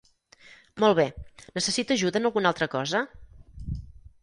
[0.83, 1.05] Molt bé,
[1.59, 3.05] necessita ajuda en alguna altra cosa?